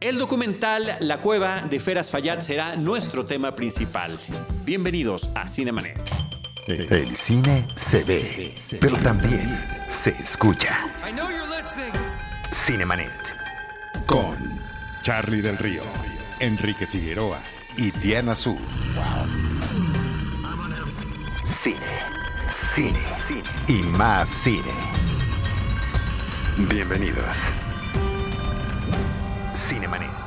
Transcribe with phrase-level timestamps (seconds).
[0.00, 4.18] El documental La Cueva de Feras Fayad será nuestro tema principal.
[4.64, 6.00] Bienvenidos a Cinemanet.
[6.66, 10.86] El cine se ve, pero también se escucha.
[12.50, 13.34] Cinemanet.
[14.06, 14.58] Con
[15.02, 15.82] Charlie del Río,
[16.38, 17.38] Enrique Figueroa
[17.76, 18.56] y Diana Su.
[21.62, 21.76] Cine,
[22.74, 24.72] cine, cine y más cine.
[26.56, 27.36] Bienvenidos.
[29.60, 30.19] Cinemanet.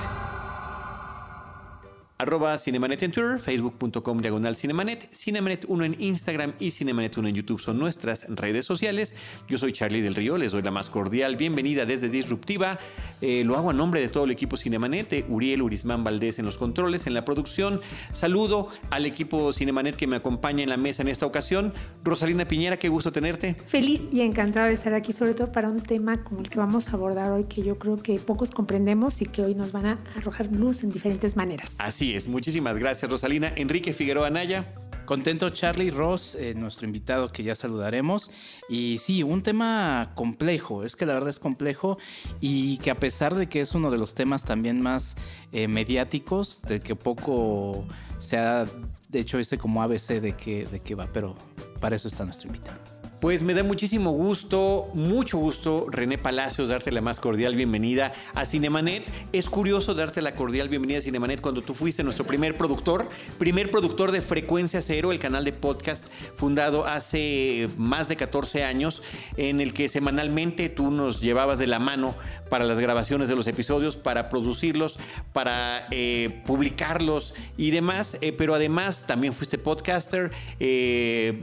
[2.24, 7.36] Arroba Cinemanet en Twitter, facebook.com diagonal Cinemanet, Cinemanet 1 en Instagram y Cinemanet 1 en
[7.36, 9.14] YouTube son nuestras redes sociales.
[9.50, 12.80] Yo soy Charlie del Río, les doy la más cordial bienvenida desde Disruptiva.
[13.20, 16.46] Eh, lo hago a nombre de todo el equipo Cinemanet, de Uriel Urismán Valdés en
[16.46, 17.82] los controles, en la producción.
[18.14, 21.74] Saludo al equipo Cinemanet que me acompaña en la mesa en esta ocasión.
[22.06, 23.56] Rosalina Piñera, qué gusto tenerte.
[23.68, 26.88] Feliz y encantada de estar aquí, sobre todo para un tema como el que vamos
[26.88, 29.98] a abordar hoy, que yo creo que pocos comprendemos y que hoy nos van a
[30.16, 31.76] arrojar luz en diferentes maneras.
[31.80, 33.52] Así muchísimas gracias Rosalina.
[33.56, 34.66] Enrique Figueroa Naya.
[35.06, 38.30] Contento Charlie Ross, eh, nuestro invitado que ya saludaremos.
[38.70, 41.98] Y sí, un tema complejo, es que la verdad es complejo
[42.40, 45.16] y que a pesar de que es uno de los temas también más
[45.52, 47.86] eh, mediáticos, de que poco
[48.18, 48.66] se ha
[49.12, 51.36] hecho ese como ABC de que, de que va, pero
[51.82, 53.03] para eso está nuestro invitado.
[53.24, 58.46] Pues me da muchísimo gusto, mucho gusto, René Palacios, darte la más cordial bienvenida a
[58.46, 59.10] Cinemanet.
[59.32, 63.08] Es curioso darte la cordial bienvenida a Cinemanet cuando tú fuiste nuestro primer productor,
[63.40, 69.02] primer productor de Frecuencia Cero, el canal de podcast fundado hace más de 14 años,
[69.38, 72.16] en el que semanalmente tú nos llevabas de la mano
[72.50, 75.00] para las grabaciones de los episodios, para producirlos,
[75.32, 78.18] para eh, publicarlos y demás.
[78.20, 80.32] Eh, pero además también fuiste podcaster.
[80.60, 81.42] Eh,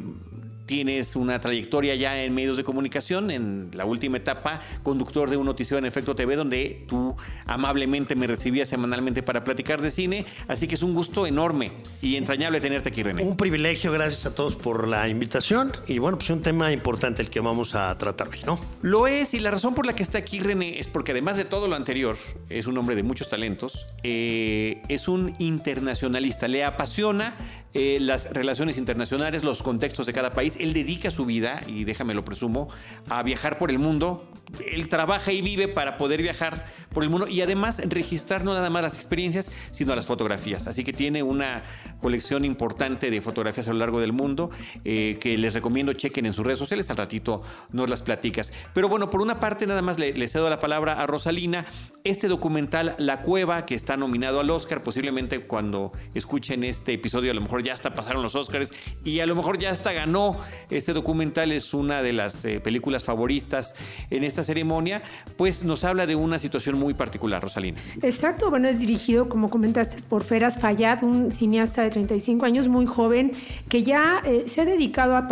[0.71, 5.45] tienes una trayectoria ya en medios de comunicación, en la última etapa, conductor de un
[5.45, 10.27] noticiero en Efecto TV, donde tú amablemente me recibías semanalmente para platicar de cine.
[10.47, 13.25] Así que es un gusto enorme y entrañable tenerte aquí, René.
[13.25, 15.73] Un privilegio, gracias a todos por la invitación.
[15.89, 18.61] Y bueno, pues un tema importante el que vamos a tratar hoy, ¿no?
[18.81, 21.47] Lo es, y la razón por la que está aquí René es porque además de
[21.47, 22.17] todo lo anterior,
[22.49, 27.35] es un hombre de muchos talentos, eh, es un internacionalista, le apasiona
[27.73, 30.57] eh, las relaciones internacionales, los contextos de cada país.
[30.59, 32.69] Él dedica su vida, y déjame lo presumo,
[33.09, 34.30] a viajar por el mundo.
[34.73, 38.71] Él trabaja y vive para poder viajar por el mundo y además registrar no nada
[38.71, 40.67] más las experiencias, sino las fotografías.
[40.67, 41.65] Así que tiene una
[42.01, 44.51] colección importante de fotografías a lo largo del mundo
[44.85, 46.91] eh, que les recomiendo chequen en sus redes sociales.
[46.91, 48.53] Al ratito nos las platicas.
[48.75, 51.67] Pero bueno, por una parte nada más le, le cedo la palabra a Rosalina.
[52.05, 57.35] Este documental La Cueva, que está nominado al Oscar, posiblemente cuando escuchen este episodio a
[57.35, 58.73] lo mejor ya hasta pasaron los Oscars
[59.05, 60.39] y a lo mejor ya hasta ganó.
[60.71, 63.75] Este documental es una de las eh, películas favoritas
[64.11, 65.03] en esta ceremonia,
[65.37, 67.81] pues nos habla de una situación muy particular, Rosalina.
[68.03, 72.87] Exacto, bueno, es dirigido, como comentaste, por Feras Fayad, un cineasta de 35 años, muy
[72.87, 73.33] joven,
[73.69, 75.29] que ya eh, se ha dedicado a,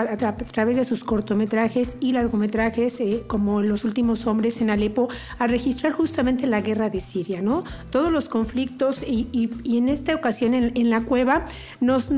[0.53, 5.09] través de sus cortometrajes y largometrajes, eh, como Los últimos hombres en Alepo,
[5.39, 7.65] a registrar justamente la guerra de Siria, ¿no?
[7.91, 11.45] Todos los conflictos y, y, en esta ocasión en, la cueva
[11.81, 12.11] nos,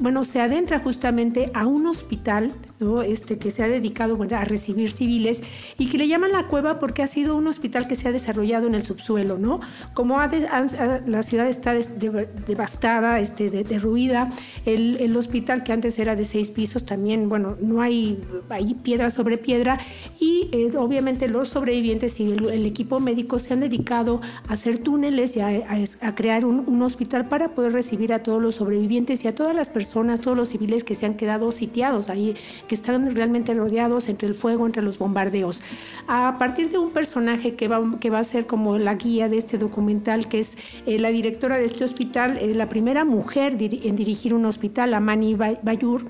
[0.00, 3.02] bueno, se adentra justamente a un hospital ¿no?
[3.02, 5.42] este, que se ha dedicado bueno, a recibir civiles
[5.78, 8.74] y que llaman la cueva porque ha sido un hospital que se ha desarrollado en
[8.74, 9.60] el subsuelo, ¿no?
[9.94, 14.30] Como ha de, ha, la ciudad está de, de, devastada, este, derruida,
[14.66, 19.10] el, el, hospital que antes era de seis pisos también, bueno, no hay, hay piedra
[19.10, 19.78] sobre piedra
[20.18, 24.78] y eh, obviamente los sobrevivientes y el, el, equipo médico se han dedicado a hacer
[24.78, 28.56] túneles y a, a, a crear un, un hospital para poder recibir a todos los
[28.56, 32.34] sobrevivientes y a todas las personas, todos los civiles que se han quedado sitiados ahí,
[32.68, 35.60] que están realmente rodeados entre el fuego, entre los bombardeos.
[36.06, 39.38] A partir de un personaje que va, que va a ser como la guía de
[39.38, 40.56] este documental, que es
[40.86, 45.34] eh, la directora de este hospital, eh, la primera mujer en dirigir un hospital, Amani
[45.34, 46.04] Bayur,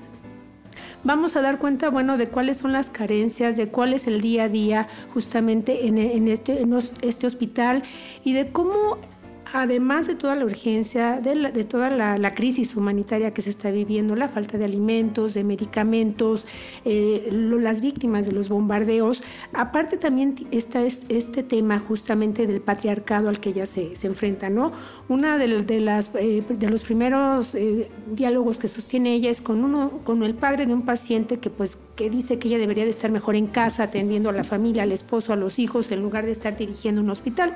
[1.03, 4.43] vamos a dar cuenta, bueno, de cuáles son las carencias, de cuál es el día
[4.43, 7.83] a día justamente en, en, este, en este hospital
[8.23, 8.97] y de cómo
[9.53, 13.49] además de toda la urgencia, de, la, de toda la, la, crisis humanitaria que se
[13.49, 16.47] está viviendo, la falta de alimentos, de medicamentos,
[16.85, 19.21] eh, las víctimas de los bombardeos,
[19.53, 24.71] aparte también está es, este tema justamente del patriarcado al que se, se enfrenta, ¿no?
[25.09, 29.63] Una de, de las, eh, de los primeros eh, diálogos que sostiene ella es con,
[29.63, 32.89] uno, con el padre de un paciente que pues que dice que ella debería de
[32.89, 36.25] estar mejor en casa atendiendo a la familia, al esposo, a los hijos, en lugar
[36.25, 37.55] de estar dirigiendo un hospital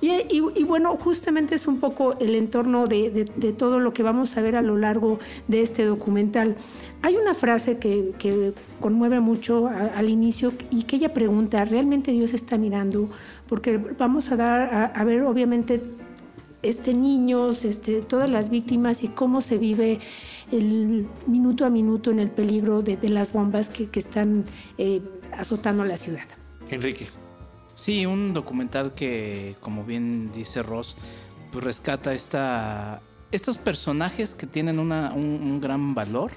[0.00, 4.54] Y, bueno, justamente es un poco el entorno de, todo lo que vamos a ver
[4.54, 5.18] a lo largo
[5.48, 6.56] de este documental.
[7.02, 12.58] Hay una frase que, conmueve mucho al inicio y que ella pregunta, ¿realmente Dios está
[12.58, 13.10] mirando?
[13.48, 15.82] Porque vamos a dar a, ver obviamente
[16.62, 19.98] este niños, este, todas las víctimas y cómo se vive
[20.52, 24.44] el minuto a minuto en el peligro de, las bombas que, están
[24.76, 25.00] eh,
[25.36, 26.24] azotando la ciudad.
[26.70, 27.08] Enrique.
[27.78, 30.96] Sí, un documental que, como bien dice Ross,
[31.52, 36.32] pues rescata esta, estos personajes que tienen un, gran valor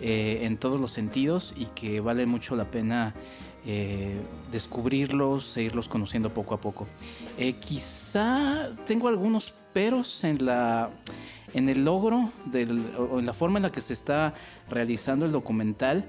[0.00, 3.14] eh, en todos los sentidos y que vale mucho la pena
[3.66, 4.20] eh,
[4.52, 6.86] descubrirlos e irlos conociendo poco a poco.
[7.36, 10.88] Eh, quizá tengo algunos peros en la
[11.52, 14.34] en el logro del, o en la forma en la que se está
[14.68, 16.04] realizando el documental.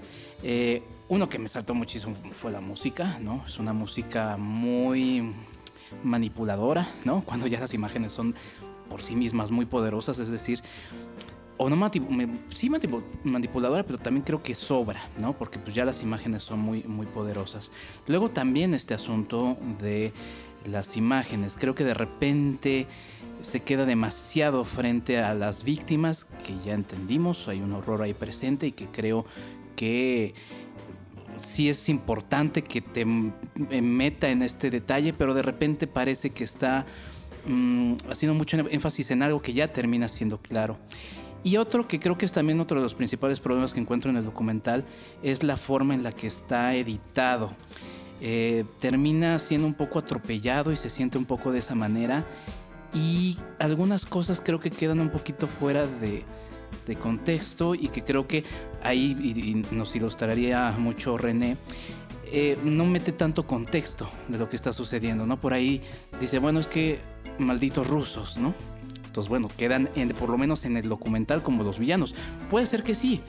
[1.11, 3.43] Uno que me saltó muchísimo fue la música, ¿no?
[3.45, 5.33] Es una música muy
[6.03, 7.21] manipuladora, ¿no?
[7.25, 8.33] Cuando ya las imágenes son
[8.89, 10.61] por sí mismas muy poderosas, es decir,
[11.57, 11.91] o no
[12.55, 12.71] sí
[13.23, 15.33] manipuladora, pero también creo que sobra, ¿no?
[15.33, 17.71] Porque pues ya las imágenes son muy, muy poderosas.
[18.07, 20.11] Luego también este asunto de
[20.65, 22.87] las imágenes, creo que de repente
[23.41, 28.67] se queda demasiado frente a las víctimas, que ya entendimos, hay un horror ahí presente
[28.67, 29.25] y que creo
[29.75, 30.33] que
[31.39, 36.85] sí es importante que te meta en este detalle, pero de repente parece que está
[37.47, 40.77] mm, haciendo mucho énfasis en algo que ya termina siendo claro.
[41.43, 44.17] Y otro que creo que es también otro de los principales problemas que encuentro en
[44.17, 44.85] el documental
[45.23, 47.53] es la forma en la que está editado.
[48.23, 52.25] Eh, termina siendo un poco atropellado y se siente un poco de esa manera.
[52.93, 56.25] Y algunas cosas creo que quedan un poquito fuera de
[57.01, 58.43] contexto y que creo que
[58.83, 61.57] ahí y, nos ilustraría mucho René.
[62.33, 65.39] Eh, no mete tanto contexto de lo que está sucediendo, ¿no?
[65.39, 65.81] Por ahí
[66.19, 66.99] dice, bueno, es que
[67.37, 68.53] malditos rusos, ¿no?
[69.05, 72.15] Entonces, bueno, quedan en, por lo menos en el documental como los villanos.
[72.49, 73.19] Puede ser que sí,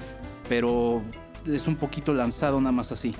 [0.48, 1.02] pero
[1.46, 3.14] es un poquito lanzado nada más así.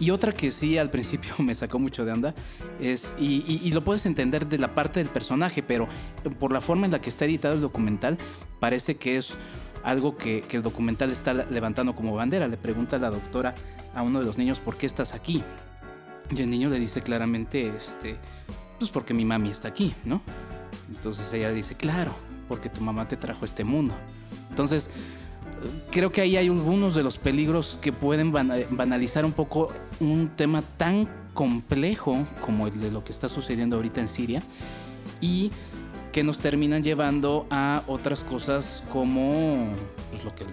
[0.00, 2.34] Y otra que sí al principio me sacó mucho de onda
[2.80, 5.88] es, y, y, lo puedes entender de la parte del personaje, pero
[6.38, 8.18] por la forma en la que está editado el documental,
[8.60, 9.34] parece que es
[9.84, 12.48] algo que, el documental está levantando como bandera.
[12.48, 13.54] Le pregunta a la doctora
[13.94, 15.42] a uno de los niños, ¿por qué estás aquí?
[16.34, 18.16] Y el niño le dice claramente, este,
[18.78, 20.22] pues porque mi mami está aquí, ¿no?
[20.88, 22.14] Entonces ella dice, claro,
[22.48, 23.94] porque tu mamá te trajo a este mundo.
[24.50, 24.90] Entonces,
[25.90, 29.68] creo que ahí hay algunos de los peligros que pueden banalizar un poco
[30.00, 34.42] un tema tan complejo como el de lo que está sucediendo ahorita en Siria
[35.20, 35.50] y
[36.14, 39.74] que nos terminan llevando a otras cosas como
[40.12, 40.50] pues, lo que el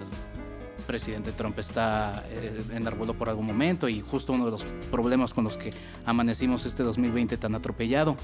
[0.87, 5.43] presidente Trump está eh, enarbolado por algún momento y justo uno de los problemas con
[5.43, 5.69] los que
[6.03, 8.17] amanecimos este 2020 tan atropellado.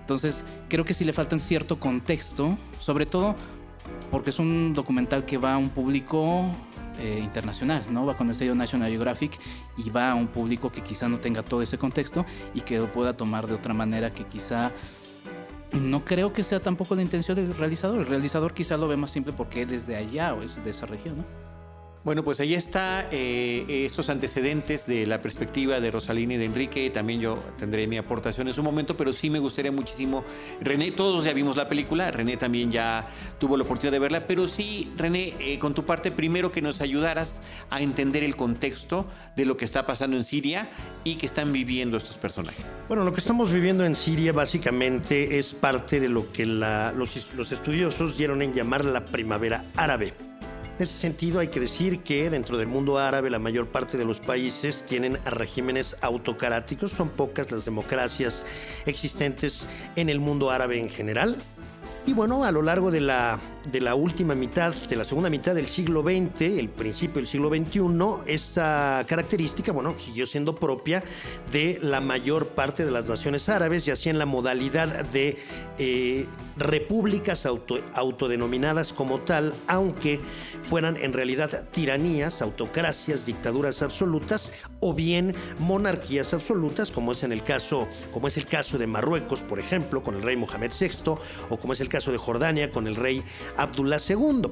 [0.00, 3.34] Entonces, creo que sí le falta cierto contexto, sobre todo
[4.10, 6.46] porque es un documental que va a un público
[6.98, 8.06] eh, internacional, ¿no?
[8.06, 9.38] Va con el sello National Geographic
[9.76, 12.24] y va a un público que quizá no tenga todo ese contexto
[12.54, 14.72] y que lo pueda tomar de otra manera que quizá
[15.72, 18.00] no creo que sea tampoco la intención del realizador.
[18.00, 20.70] El realizador quizá lo ve más simple porque él es de allá o es de
[20.70, 21.49] esa región, ¿no?
[22.02, 26.88] Bueno, pues ahí está eh, estos antecedentes de la perspectiva de Rosalina y de Enrique.
[26.88, 30.24] También yo tendré mi aportación en su momento, pero sí me gustaría muchísimo.
[30.62, 33.06] René, todos ya vimos la película, René también ya
[33.38, 36.80] tuvo la oportunidad de verla, pero sí, René, eh, con tu parte, primero que nos
[36.80, 39.06] ayudaras a entender el contexto
[39.36, 40.70] de lo que está pasando en Siria
[41.04, 42.64] y que están viviendo estos personajes.
[42.88, 47.52] Bueno, lo que estamos viviendo en Siria básicamente es parte de lo que los, los
[47.52, 50.29] estudiosos dieron en llamar la primavera árabe.
[50.80, 54.06] En ese sentido, hay que decir que dentro del mundo árabe la mayor parte de
[54.06, 58.46] los países tienen regímenes autocráticos, son pocas las democracias
[58.86, 61.36] existentes en el mundo árabe en general.
[62.10, 63.38] Y bueno, a lo largo de la,
[63.70, 67.50] de la última mitad, de la segunda mitad del siglo XX, el principio del siglo
[67.50, 67.80] XXI,
[68.26, 71.04] esta característica, bueno, siguió siendo propia
[71.52, 75.38] de la mayor parte de las naciones árabes, ya sea en la modalidad de
[75.78, 76.26] eh,
[76.56, 80.20] repúblicas autodenominadas como tal, aunque
[80.64, 87.44] fueran en realidad tiranías, autocracias, dictaduras absolutas o bien monarquías absolutas, como es en el
[87.44, 91.14] caso, como es el caso de Marruecos, por ejemplo, con el rey Mohamed VI,
[91.50, 93.22] o como es el caso de Jordania con el rey
[93.56, 94.48] Abdullah II.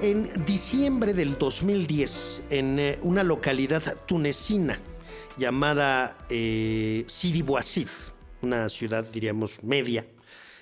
[0.00, 4.80] En diciembre del 2010, en eh, una localidad tunecina
[5.36, 7.88] llamada eh, Sidi Bouazid,
[8.42, 10.06] una ciudad, diríamos, media,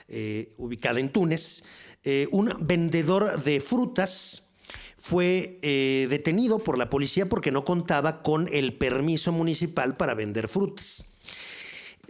[0.09, 1.63] eh, ubicada en Túnez,
[2.03, 4.43] eh, un vendedor de frutas
[4.99, 5.59] fue
[6.09, 11.05] detenido por la policía porque no contaba con el permiso municipal para vender frutas.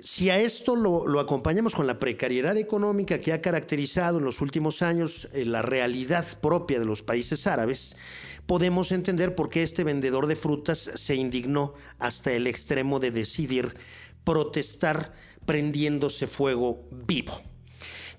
[0.07, 4.83] Si a esto lo, acompañamos con la precariedad económica que ha caracterizado en los últimos
[4.83, 7.97] años eh, la realidad propia de los países árabes,
[8.45, 13.77] podemos entender por qué este vendedor de frutas se indignó hasta el extremo de decidir
[14.25, 15.15] protestar
[15.47, 17.41] prendiéndose fuego vivo.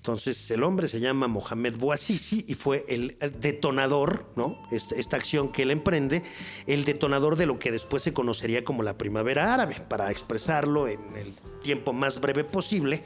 [0.06, 4.56] Entonces el hombre se llama Mohamed Bouazizi y fue el detonador, ¿no?
[4.70, 6.22] Esta, esta, acción que él emprende,
[6.68, 9.82] el detonador de lo que después se conocería como la primavera árabe.
[9.88, 13.02] Para expresarlo en el tiempo más breve posible,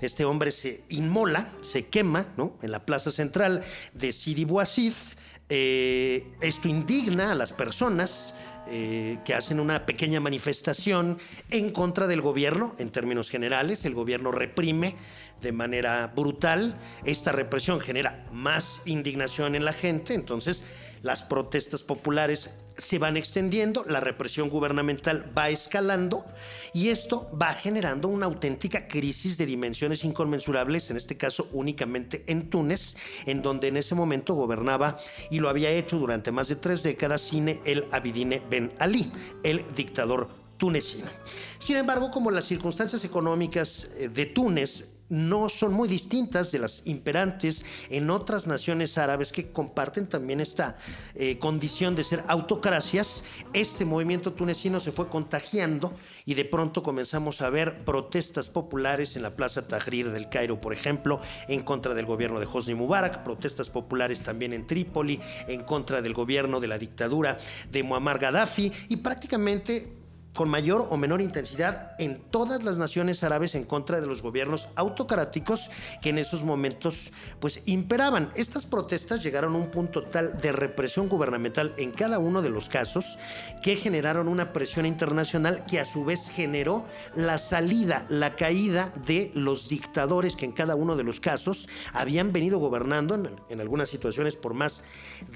[0.00, 2.56] este hombre se inmola, se quema, ¿no?
[2.62, 5.16] En la plaza central de Sidi Bouaziz.
[5.48, 8.32] Eh, esto indigna a las personas
[8.66, 11.18] eh, que hacen una pequeña manifestación
[11.50, 13.84] en contra del gobierno, en términos generales.
[13.84, 14.96] El gobierno reprime
[15.40, 16.76] de manera brutal.
[17.04, 20.64] Esta represión genera más indignación en la gente, entonces
[21.02, 26.24] las protestas populares se van extendiendo, la represión gubernamental va escalando
[26.72, 32.50] y esto va generando una auténtica crisis de dimensiones inconmensurables, en este caso únicamente en
[32.50, 34.98] Túnez, en donde en ese momento gobernaba
[35.30, 39.12] y lo había hecho durante más de tres décadas Cine el Abidine Ben Ali,
[39.42, 41.10] el dictador tunecino.
[41.58, 46.82] Sin embargo, como las circunstancias económicas eh, de Túnez no son muy distintas de las
[46.86, 50.76] imperantes en otras naciones árabes que comparten también esta
[51.14, 53.22] eh, condición de ser autocracias.
[53.52, 55.92] Este movimiento tunecino se fue contagiando
[56.24, 60.72] y de pronto comenzamos a ver protestas populares en la Plaza Tahrir del Cairo, por
[60.72, 66.00] ejemplo, en contra del gobierno de Hosni Mubarak, protestas populares también en Trípoli, en contra
[66.02, 67.38] del gobierno de la dictadura
[67.70, 70.03] de Muammar Gaddafi y prácticamente
[70.34, 74.68] con mayor o menor intensidad en todas las naciones árabes en contra de los gobiernos
[74.74, 75.70] autocráticos
[76.02, 78.30] que en esos momentos pues imperaban.
[78.34, 82.68] Estas protestas llegaron a un punto tal de represión gubernamental en cada uno de los
[82.68, 83.16] casos
[83.62, 89.30] que generaron una presión internacional que a su vez generó la salida, la caída de
[89.34, 94.34] los dictadores que en cada uno de los casos habían venido gobernando en, algunas situaciones
[94.34, 94.82] por más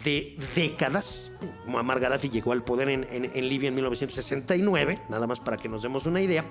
[0.05, 1.31] de décadas.
[1.67, 5.69] Muammar Gaddafi llegó al poder en, en, en Libia en 1969 nada más para que
[5.69, 6.45] nos demos una idea,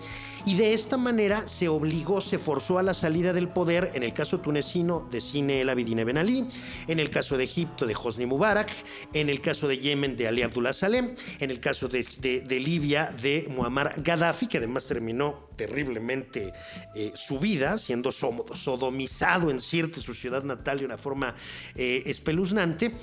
[0.46, 4.14] y de esta manera se obligó, se forzó a la salida del poder, en el
[4.14, 6.48] caso tunecino de Cine El Abidine Ben Ali,
[6.88, 8.70] en el caso de Egipto de Hosni Mubarak,
[9.14, 12.60] en el caso de Yemen de Ali Abdullah Salem, en el caso de, de, de
[12.60, 16.54] Libia de Muammar Gaddafi, que además terminó terriblemente
[16.96, 21.36] eh, su vida, siendo sodomizado en Sirte, su ciudad natal, de una forma
[21.76, 22.94] eh, espeluznante.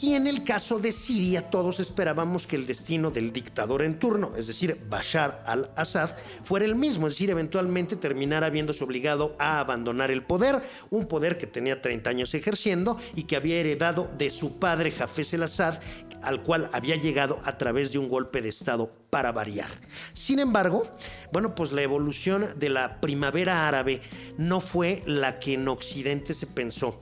[0.00, 4.32] Y en el caso de Siria, todos esperábamos que el destino del dictador en turno,
[4.36, 10.10] es decir, Bashar al-Assad, fuera el mismo, es decir, eventualmente terminara viéndose obligado a abandonar
[10.10, 14.58] el poder, un poder que tenía 30 años ejerciendo y que había heredado de su
[14.58, 15.80] padre Hafez el-Assad,
[16.22, 19.68] al cual había llegado a través de un golpe de Estado para variar.
[20.12, 20.90] Sin embargo,
[21.32, 24.02] bueno, pues la evolución de la primavera árabe
[24.36, 27.00] no fue la que en Occidente se pensó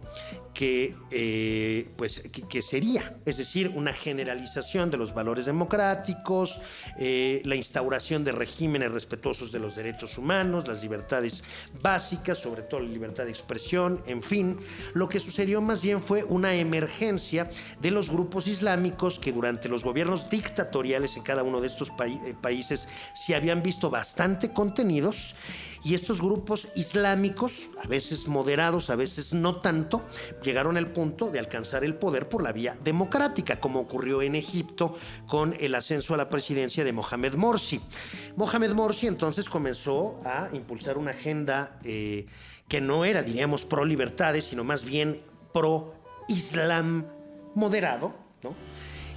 [0.56, 6.62] que, eh, pues, que, sería, es decir, una generalización de los valores democráticos,
[6.98, 11.44] eh, la instauración de regímenes respetuosos de los derechos humanos, las libertades
[11.82, 14.56] básicas, sobre todo la libertad de expresión, en fin,
[14.94, 17.50] lo que sucedió más bien fue una emergencia
[17.82, 22.06] de los grupos islámicos que durante los gobiernos dictatoriales en cada uno de estos pa
[22.40, 25.34] países se habían visto bastante contenidos
[25.86, 30.04] y estos grupos islámicos, a veces moderados, a veces no tanto,
[30.46, 34.96] llegaron al punto de alcanzar el poder por la vía democrática, como ocurrió en Egipto
[35.26, 37.80] con el ascenso a la presidencia de Mohamed Morsi.
[38.36, 42.26] Mohamed Morsi entonces comenzó a impulsar una agenda eh,
[42.68, 45.20] que no era, diríamos, pro libertades, sino más bien
[45.52, 45.94] pro
[46.28, 47.04] islam
[47.54, 48.54] moderado, ¿no?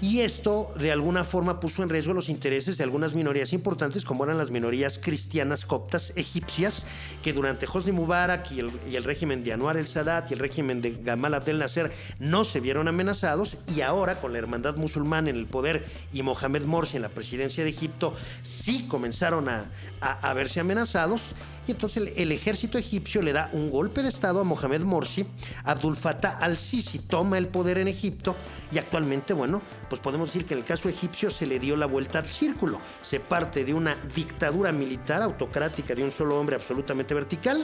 [0.01, 4.23] Y esto de alguna forma puso en riesgo los intereses de algunas minorías importantes como
[4.23, 6.85] eran las minorías cristianas coptas egipcias
[7.23, 10.91] que durante Hosni Mubarak y el, el régimen de Anwar el-Sadat y el régimen de
[10.91, 15.47] Gamal Abdel Nasser no se vieron amenazados y ahora con la hermandad musulmana en el
[15.47, 21.21] poder y Mohamed Morsi en la presidencia de Egipto sí comenzaron a, a verse amenazados
[21.69, 25.23] y entonces el, el, ejército egipcio le da un golpe de estado a Mohamed Morsi,
[25.65, 28.35] Abdul Fattah al-Sisi toma el poder en Egipto
[28.71, 31.85] y actualmente, bueno, pues podemos decir que en el caso egipcio se le dio la
[31.85, 32.79] vuelta al círculo.
[33.03, 37.63] Se parte de una dictadura militar autocrática de un solo hombre absolutamente vertical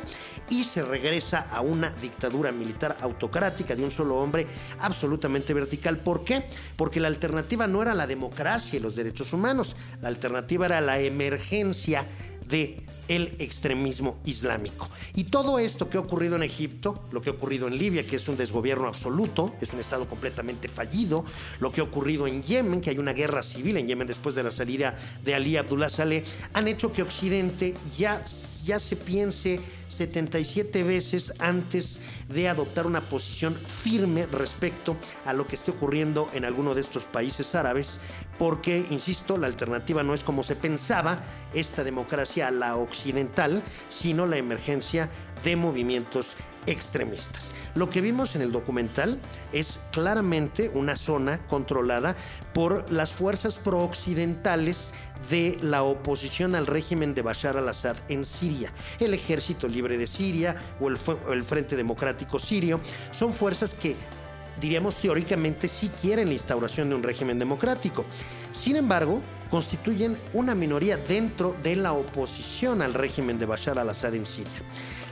[0.52, 4.46] y se regresa a una dictadura militar autocrática de un solo hombre
[4.80, 5.98] absolutamente vertical.
[5.98, 6.48] ¿Por qué?
[6.76, 11.00] Porque la alternativa no era la democracia y los derechos humanos, la alternativa era la
[11.00, 12.06] emergencia
[12.48, 14.90] de el extremismo islámico.
[15.14, 18.16] Y todo esto que ha ocurrido en Egipto, lo que ha ocurrido en Libia, que
[18.16, 21.26] es un desgobierno absoluto, es un estado completamente fallido,
[21.60, 24.44] lo que ha ocurrido en Yemen, que hay una guerra civil en Yemen después de
[24.44, 26.24] la salida de Ali Abdullah Saleh,
[26.54, 28.24] han hecho que Occidente ya
[28.66, 29.60] ya se piense
[29.90, 36.46] 77 veces antes de adoptar una posición firme respecto a lo que esté ocurriendo en
[36.46, 38.00] alguno de estos países árabes,
[38.38, 44.26] porque, insisto, la alternativa no es como se pensaba, esta democracia a la occidental, sino
[44.26, 45.10] la emergencia
[45.44, 46.34] de movimientos
[46.66, 47.52] extremistas.
[47.76, 49.20] Lo que vimos en el documental
[49.52, 52.16] es claramente una zona controlada
[52.54, 54.94] por las fuerzas prooccidentales
[55.30, 58.72] de la oposición al régimen de Bashar al-Assad en Siria.
[59.00, 62.80] El Ejército Libre de Siria o el, Frente Democrático Sirio
[63.12, 63.96] son fuerzas que
[64.60, 68.06] diríamos teóricamente sí quieren la instauración de un régimen democrático.
[68.52, 74.26] Sin embargo, constituyen una minoría dentro de la oposición al régimen de Bashar al-Assad en
[74.26, 74.62] Siria.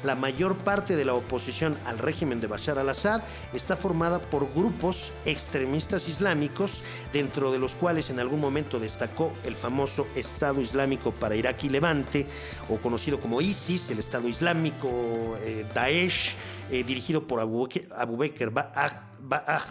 [0.04, 3.22] La mayor parte de la oposición al régimen de Bashar al-Assad
[3.54, 6.82] está formada por grupos extremistas islámicos,
[7.14, 11.70] dentro de los cuales en algún momento destacó el famoso Estado Islámico para Irak y
[11.70, 12.28] Levante,
[12.70, 16.36] o conocido como ISIS, el Estado Islámico eh, Daesh,
[16.74, 17.70] eh, dirigido por Abu,
[18.18, 18.52] Bakr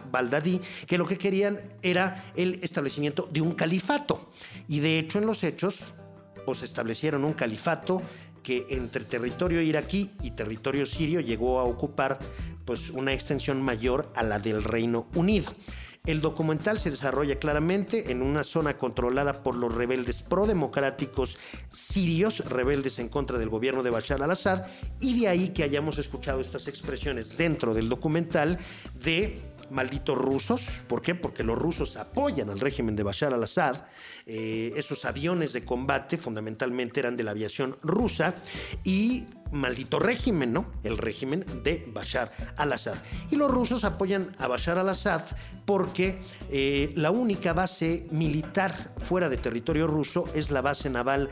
[0.08, 4.30] Baldadi, que lo que querían era el establecimiento de un califato.
[4.68, 5.94] Y de hecho en los hechos,
[6.46, 8.02] pues establecieron un califato
[8.44, 12.20] que entre territorio iraquí y territorio sirio llegó a ocupar
[12.64, 15.52] pues, una extensión mayor a la del Reino Unido.
[16.04, 22.98] El documental se desarrolla claramente en una zona controlada por los rebeldes prodemocráticos sirios, rebeldes
[22.98, 24.66] en contra del gobierno de Bashar al-Assad,
[25.00, 28.58] y de ahí que hayamos escuchado estas expresiones dentro del documental
[28.98, 29.40] de
[29.70, 30.82] malditos rusos.
[30.88, 31.14] ¿Por qué?
[31.14, 33.76] Porque los rusos apoyan al régimen de Bashar al-Assad.
[34.26, 38.34] Eh, esos aviones de combate fundamentalmente eran de la aviación rusa
[38.82, 40.72] y maldito régimen, ¿no?
[40.82, 42.96] El régimen de Bashar al-Assad.
[43.30, 45.22] Y los rusos apoyan a Bashar al-Assad
[45.64, 46.18] porque
[46.50, 51.30] eh, la única base militar fuera de territorio ruso es la base naval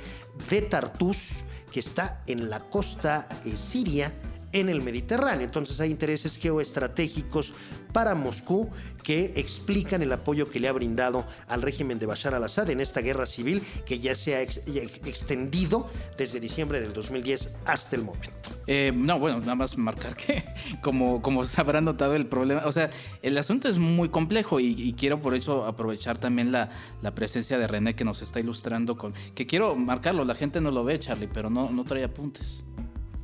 [0.48, 4.12] de Tartus, que está en la costa eh, siria
[4.52, 5.44] en el Mediterráneo.
[5.44, 7.52] Entonces hay intereses geoestratégicos
[7.92, 8.70] para Moscú
[9.02, 13.00] que explican el apoyo que le ha brindado al régimen de Bashar al-Assad en esta
[13.00, 18.50] guerra civil que ya se ha extendido desde diciembre del 2010 hasta el momento.
[18.66, 20.44] Eh, no, bueno, nada más marcar que
[20.82, 22.90] como, como se habrá notado el problema, o sea,
[23.22, 27.66] el asunto es muy complejo y, quiero por eso aprovechar también la, la, presencia de
[27.66, 31.28] René que nos está ilustrando con, que quiero marcarlo, la gente no lo ve, Charlie,
[31.32, 32.62] pero no, no trae apuntes.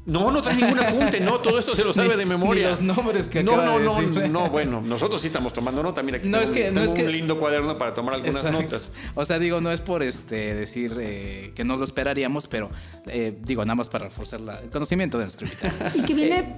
[0.06, 2.70] No, no trae ningún apunte, no, todo esto se lo sabe de memoria.
[2.70, 6.02] los nombres que No, no, no, no, bueno, nosotros sí estamos tomando nota.
[6.02, 7.04] Mira, aquí no es que, no es que...
[7.04, 8.92] un lindo cuaderno para tomar algunas notas.
[9.14, 12.70] O sea, digo, no es por este decir eh, que no lo esperaríamos, pero
[13.06, 15.74] eh, digo, nada más para reforzar el conocimiento de nuestro invitado.
[15.94, 16.56] Y que viene,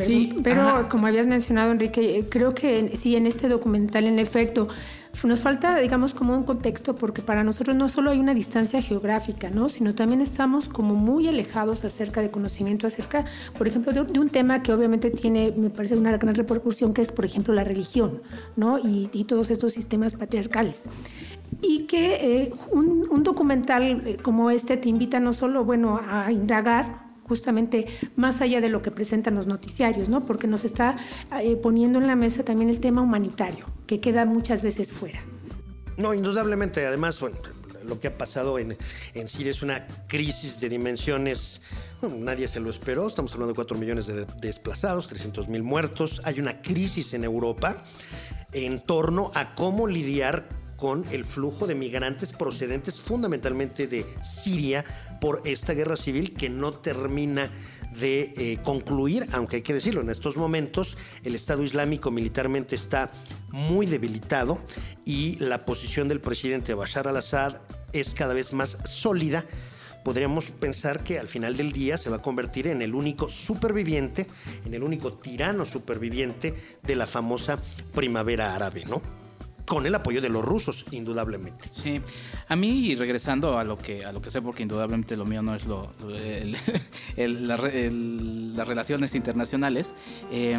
[0.00, 4.68] sí, pero como habías mencionado, Enrique, creo que sí, en este documental, en efecto,
[5.24, 9.50] nos falta, digamos, como un contexto, porque para nosotros no solo hay una distancia geográfica,
[9.50, 9.68] ¿no?
[9.68, 13.24] Sino también estamos como muy alejados acerca de conocimiento, acerca,
[13.56, 17.10] por ejemplo, de, un tema que obviamente tiene, me parece, una gran repercusión, que es,
[17.10, 18.22] por ejemplo, la religión,
[18.56, 18.78] ¿no?
[18.78, 20.84] Y, todos estos sistemas patriarcales.
[21.60, 26.32] Y que eh, un, un, documental eh, como este te invita no solo, bueno, a
[26.32, 27.86] indagar, justamente
[28.16, 30.24] más allá de lo que presentan los noticiarios, ¿no?
[30.24, 30.96] Porque nos está
[31.40, 35.20] eh, poniendo en la mesa también el tema humanitario, que queda muchas veces fuera.
[35.96, 36.86] No, indudablemente.
[36.86, 37.20] Además,
[37.84, 38.76] lo que ha pasado en,
[39.14, 41.60] en Siria es una crisis de dimensiones.
[42.02, 43.08] nadie se lo esperó.
[43.08, 46.20] Estamos hablando de 4 millones de desplazados, 300 mil muertos.
[46.24, 47.82] Hay una crisis en Europa
[48.52, 54.84] en torno a cómo lidiar con el flujo de migrantes procedentes fundamentalmente de Siria
[55.20, 57.50] por esta guerra civil que no termina
[57.98, 63.10] de eh, concluir, aunque hay que decirlo, en estos momentos el Estado Islámico militarmente está
[63.50, 64.58] muy debilitado
[65.04, 67.56] y la posición del presidente Bashar al-Assad
[67.92, 69.44] es cada vez más sólida.
[70.04, 74.28] Podríamos pensar que al final del día se va a convertir en el único superviviente,
[74.64, 77.58] en el único tirano superviviente de la famosa
[77.94, 79.27] primavera árabe, ¿no?
[79.68, 81.70] Con el apoyo de los rusos, indudablemente.
[82.48, 85.54] A mí regresando a lo que a lo que sé, porque indudablemente lo mío no
[85.54, 85.90] es lo,
[87.16, 89.94] las relaciones internacionales,
[90.32, 90.58] eh,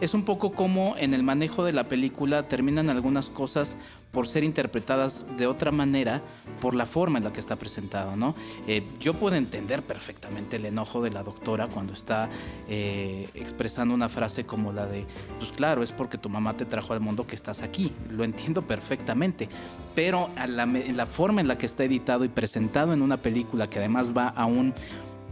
[0.00, 3.76] es un poco como en el manejo de la película terminan algunas cosas
[4.12, 6.22] por ser interpretadas de otra manera
[6.60, 8.34] por la forma en la que está presentado, ¿no?
[8.66, 12.28] Eh, yo puedo entender perfectamente el enojo de la doctora cuando está
[12.68, 15.06] eh, expresando una frase como la de,
[15.38, 18.62] pues claro, es porque tu mamá te trajo al mundo que estás aquí, lo entiendo
[18.62, 19.48] perfectamente,
[19.94, 23.68] pero a la, la forma en la que está editado y presentado en una película
[23.68, 24.74] que además va a un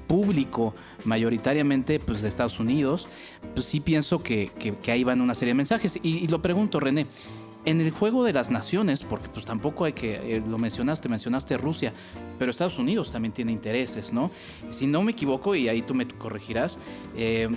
[0.07, 3.07] público mayoritariamente pues, de Estados Unidos,
[3.55, 4.51] pues sí pienso que,
[4.87, 5.99] ahí van una serie de mensajes.
[6.03, 7.07] Y, y lo pregunto, René,
[7.65, 11.57] en el juego de las naciones, porque pues tampoco hay que, eh, lo mencionaste, mencionaste
[11.59, 11.93] Rusia,
[12.39, 14.31] pero Estados Unidos también tiene intereses, ¿no?
[14.71, 16.79] Si no me equivoco, y ahí tú me corregirás,
[17.17, 17.49] eh,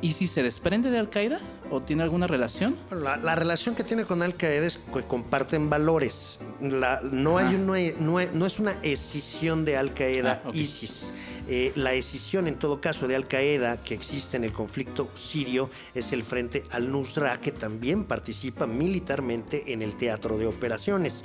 [0.00, 1.38] ¿y si se desprende de Al Qaeda
[1.70, 2.76] o tiene alguna relación?
[2.90, 6.38] La, la relación que tiene con Al Qaeda es que comparten valores.
[6.60, 7.58] La- no, hay Ah.
[7.58, 10.50] no, es- no es una escisión de Al Qaeda Ah.
[10.52, 11.10] ISIS.
[11.48, 15.70] Eh, la escisión, en todo caso, de Al Qaeda que existe en el conflicto sirio
[15.94, 21.24] es el Frente al-Nusra, que también participa militarmente en el teatro de operaciones.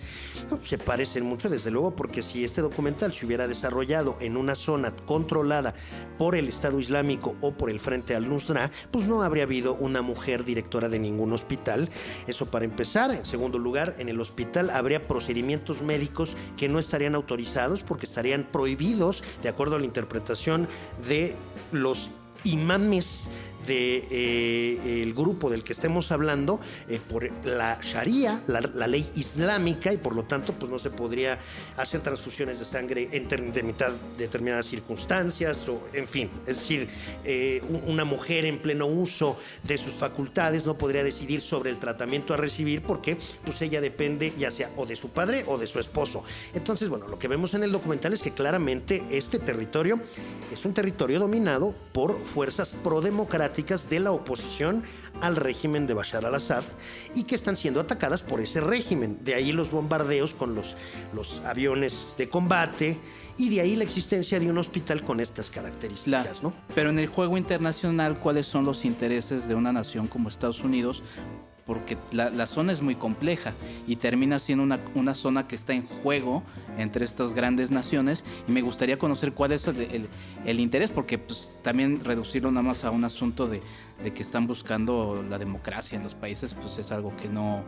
[0.63, 4.95] Se parecen mucho, desde luego, porque si este documental se hubiera desarrollado en una zona
[5.05, 5.75] controlada
[6.17, 10.43] por el Estado Islámico o por el Frente al-Nusra, pues no habría habido una mujer
[10.43, 11.89] directora de ningún hospital.
[12.27, 13.11] Eso para empezar.
[13.11, 18.43] En segundo lugar, en el hospital habría procedimientos médicos que no estarían autorizados porque estarían
[18.51, 20.67] prohibidos de acuerdo a la interpretación
[21.07, 21.35] de
[21.71, 22.09] los
[22.43, 23.27] imames
[23.65, 29.91] del de, eh, grupo del que estemos hablando eh, por la Sharia, la, ley islámica,
[29.93, 31.39] y por lo tanto pues no se podría
[31.77, 36.87] hacer transfusiones de sangre en de mitad determinadas circunstancias, o en fin, es decir,
[37.23, 41.79] eh, un- una mujer en pleno uso de sus facultades no podría decidir sobre el
[41.79, 45.67] tratamiento a recibir porque pues ella depende ya sea o de su padre o de
[45.67, 46.23] su esposo.
[46.53, 49.99] Entonces, bueno, lo que vemos en el documental es que claramente este territorio
[50.51, 52.73] es un territorio dominado por fuerzas
[53.55, 54.83] de la oposición
[55.21, 56.63] al régimen de Bashar al-Assad
[57.13, 59.19] y que están siendo atacadas por ese régimen.
[59.23, 60.75] De ahí los bombardeos con los,
[61.13, 62.97] los aviones de combate
[63.37, 66.53] y de ahí la existencia de un hospital con estas características, ¿no?
[66.73, 71.01] Pero en el juego internacional, ¿cuáles son los intereses de una nación como Estados Unidos?
[71.65, 73.53] Porque la, la zona es muy compleja
[73.87, 76.43] y termina siendo una, una zona que está en juego
[76.77, 80.07] entre estas grandes naciones y me gustaría conocer cuál es el, el-
[80.45, 83.61] el interés, porque pues, también reducirlo nada más a un asunto de,
[84.03, 87.63] de que están buscando la democracia en los países, pues es algo que no,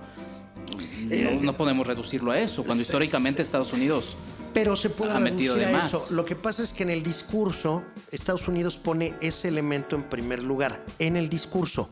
[1.06, 4.16] no, no podemos reducirlo a eso, cuando históricamente Estados Unidos
[4.54, 5.88] Pero se puede Ha reducir de a más.
[5.88, 6.06] eso.
[6.10, 10.42] Lo que pasa es que en el discurso, Estados Unidos pone ese elemento en primer
[10.44, 10.84] lugar.
[11.00, 11.90] En el discurso.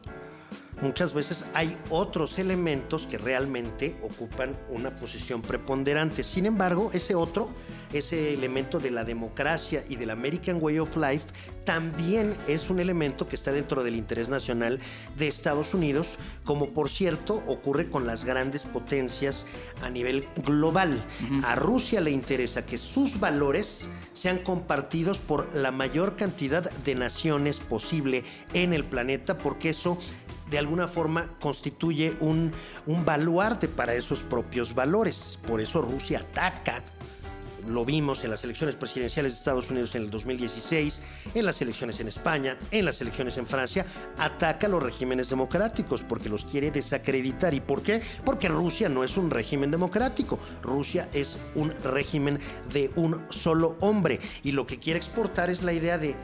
[0.81, 6.23] Muchas veces hay otros elementos que realmente ocupan una posición preponderante.
[6.23, 7.49] Sin embargo, ese otro,
[7.93, 11.25] ese elemento de la democracia y del American Way of Life,
[11.63, 14.79] también es un elemento que está dentro del interés nacional
[15.17, 19.45] de Estados Unidos, como por cierto ocurre con las grandes potencias
[19.81, 21.03] a nivel global.
[21.43, 27.59] A Rusia le interesa que sus valores sean compartidos por la mayor cantidad de naciones
[27.59, 29.97] posible en el planeta, porque eso
[30.49, 32.51] de alguna forma constituye un,
[32.85, 35.39] un baluarte para esos propios valores.
[35.45, 36.83] Por eso Rusia ataca.
[37.67, 41.01] Lo vimos en las elecciones presidenciales de Estados Unidos en el 2016,
[41.33, 43.87] en las elecciones en España, en las elecciones en Francia,
[44.19, 47.55] ataca a los regímenes democráticos porque los quiere desacreditar.
[47.55, 48.03] ¿Y por qué?
[48.23, 50.37] Porque Rusia no es un régimen democrático.
[50.61, 52.39] Rusia es un régimen
[52.71, 54.19] de un solo hombre.
[54.43, 56.15] Y lo que quiere exportar es la idea de,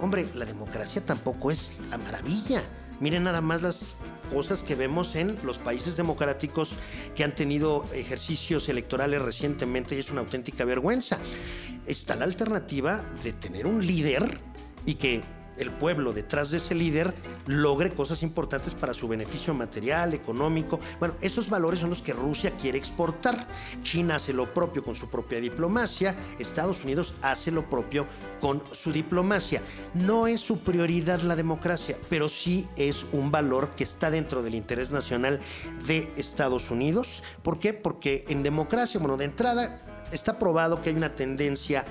[0.00, 2.62] hombre, la democracia tampoco es la maravilla.
[3.00, 3.96] Miren nada más las
[4.32, 6.74] cosas que vemos en los países democráticos
[7.14, 11.18] que han tenido ejercicios electorales recientemente y es una auténtica vergüenza.
[11.86, 14.38] Está la alternativa de tener un líder
[14.86, 15.22] y que
[15.58, 17.14] el pueblo detrás de ese líder
[17.46, 20.80] logre cosas importantes para su beneficio material, económico.
[20.98, 23.46] Bueno, esos valores son los que Rusia quiere exportar.
[23.82, 28.06] China hace lo propio con su propia diplomacia, Estados Unidos hace lo propio
[28.40, 29.62] con su diplomacia.
[29.94, 34.54] No es su prioridad la democracia, pero sí es un valor que está dentro del
[34.54, 35.40] interés nacional
[35.86, 37.22] de Estados Unidos.
[37.42, 37.72] ¿Por qué?
[37.72, 39.76] Porque en democracia, bueno, de entrada
[40.12, 41.84] está probado que hay una tendencia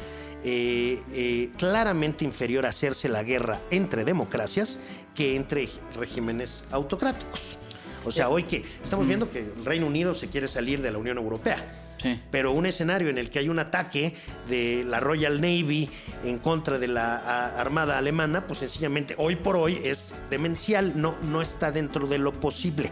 [0.43, 4.79] eh, eh, claramente inferior a hacerse la guerra entre democracias
[5.15, 7.58] que entre regímenes autocráticos.
[8.06, 10.97] O sea, hoy que estamos viendo que el Reino Unido se quiere salir de la
[10.97, 11.79] Unión Europea.
[12.01, 12.19] Sí.
[12.32, 14.13] Pero un escenario en el que hay un ataque
[14.49, 15.89] de la Royal Navy
[16.25, 21.15] en contra de la a, Armada Alemana, pues sencillamente hoy por hoy es demencial, no,
[21.21, 22.91] no está dentro de lo posible.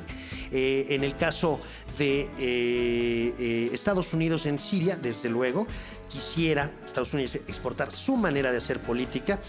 [0.54, 1.62] Eh, en el caso
[1.98, 5.66] de eh, eh, Estados Unidos en Siria, desde luego,
[6.12, 9.40] quisiera Estados Unidos exportar su manera de hacer política,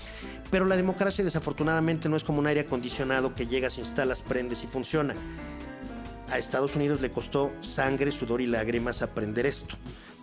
[0.51, 4.66] pero la democracia desafortunadamente no es como un aire acondicionado que llegas, instalas, prendes y
[4.66, 5.14] funciona.
[6.31, 9.75] A Estados Unidos le costó sangre, sudor y lágrimas aprender esto.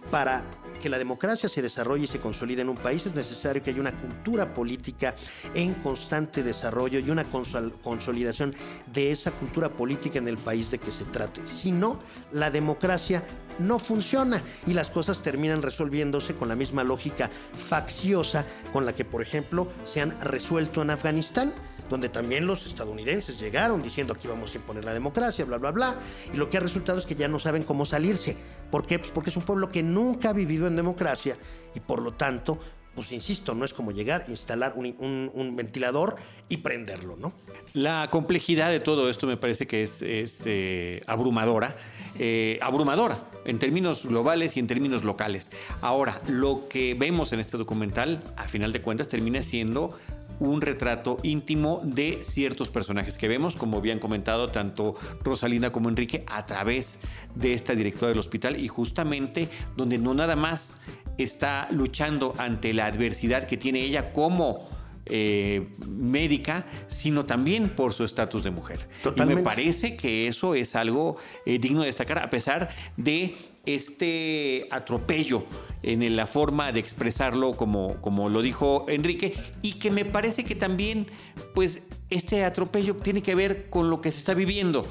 [0.10, 0.44] Para
[0.82, 3.82] que la democracia se desarrolle y se consolide en un país es necesario que haya
[3.82, 5.14] una cultura política
[5.54, 8.56] en constante desarrollo y una consol- consolidación
[8.92, 11.46] de esa cultura política en el país de que se trate.
[11.46, 12.00] Si no,
[12.32, 13.24] la democracia
[13.60, 19.06] no funciona y las cosas terminan resolviéndose con la misma lógica facciosa con la que,
[19.06, 21.54] por ejemplo, se han resuelto en Afganistán
[21.90, 25.96] donde también los estadounidenses llegaron diciendo aquí vamos a imponer la democracia, bla, bla, bla.
[26.32, 28.38] Y lo que ha resultado es que ya no saben cómo salirse.
[28.70, 29.00] ¿Por qué?
[29.00, 31.36] Pues porque es un pueblo que nunca ha vivido en democracia
[31.74, 32.60] y por lo tanto
[33.00, 36.18] pues insisto, no es como llegar, instalar un, ventilador
[36.50, 37.32] y prenderlo, ¿no?
[37.72, 41.78] La complejidad de todo esto me parece que es, eh, abrumadora,
[42.18, 45.50] eh, abrumadora en términos globales y en términos locales.
[45.80, 49.98] Ahora, lo que vemos en este documental, a final de cuentas, termina siendo
[50.42, 56.26] un retrato íntimo de ciertos personajes que vemos, como habían comentado tanto Rosalina como Enrique,
[56.28, 57.00] a través
[57.34, 60.80] de esta directora del hospital y justamente donde no nada más
[61.24, 64.70] está luchando ante la adversidad que tiene ella como
[65.06, 68.88] eh, médica, sino también por su estatus de mujer.
[69.16, 74.68] Y me parece que eso es algo eh, digno de destacar, a pesar de este
[74.72, 75.44] atropello
[75.82, 80.56] en la forma de expresarlo, como, como lo dijo Enrique, y que me parece que
[80.56, 81.08] también,
[81.56, 84.86] pues, este atropello tiene que ver con lo que se está viviendo.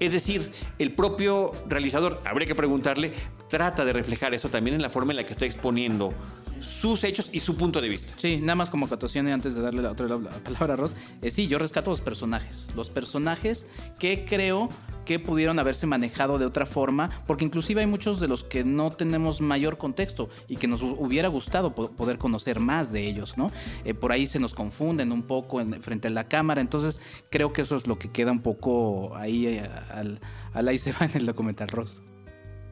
[0.00, 3.12] Es decir, el propio realizador, habría que preguntarle,
[3.48, 6.14] trata de reflejar eso también en la forma en la que está exponiendo
[6.60, 8.14] sus hechos y su punto de vista.
[8.16, 10.06] Sí, nada más como acotación antes de darle la otra
[10.44, 10.94] palabra a Ross,
[11.30, 13.66] sí, yo rescato los personajes, los personajes
[13.98, 14.68] que creo
[15.04, 18.90] que pudieron haberse manejado de otra forma, porque inclusive hay muchos de los que no
[18.90, 23.50] tenemos mayor contexto y que nos hubiera gustado poder conocer más de ellos, ¿no?
[23.84, 27.52] Eh, por ahí se nos confunden un poco en, frente a la cámara, entonces creo
[27.52, 30.20] que eso es lo que queda un poco ahí eh, al,
[30.52, 32.02] al ahí se va en el documental Ross.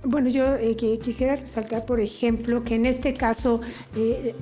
[0.04, 3.61] Bueno, yo eh, quisiera resaltar, por ejemplo, que en este caso
[3.96, 4.32] eh,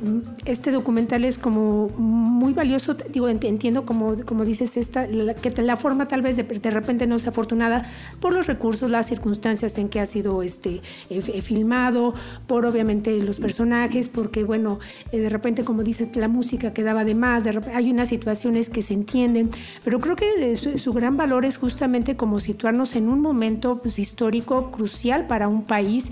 [0.45, 6.09] este documental es como muy valioso, digo, entiendo como, como dices, esta, que la forma
[6.09, 7.87] tal vez de, de, repente no es afortunada
[8.21, 12.13] por los recursos, las circunstancias en que ha sido este, eh, filmado,
[12.47, 14.79] por obviamente los personajes, porque bueno,
[15.11, 18.93] de repente como dices, la música quedaba de más, de hay unas situaciones que se
[18.93, 19.49] entienden,
[19.83, 23.99] pero creo que su, su, gran valor es justamente como situarnos en un momento pues,
[23.99, 26.11] histórico crucial para un país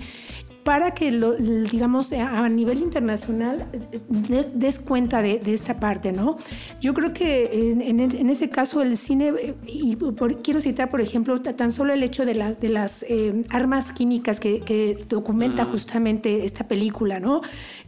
[0.65, 3.67] para que, lo, digamos, a nivel internacional
[4.09, 6.37] des, cuenta de, esta parte, ¿no?
[6.81, 9.31] Yo creo que en, ese caso el cine,
[9.67, 9.95] y
[10.41, 15.05] quiero citar, por ejemplo, tan solo el hecho de, de las eh, armas químicas que,
[15.07, 17.41] documenta justamente esta película, ¿no?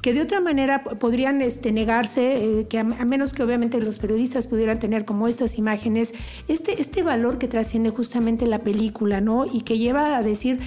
[0.04, 4.46] Que de otra manera podrían este, negarse, eh, que a, menos que obviamente los periodistas
[4.46, 6.14] pudieran tener como estas imágenes,
[6.48, 9.48] este, este valor que trasciende justamente la película, ¿no?
[9.52, 10.60] Y que lleva a decir,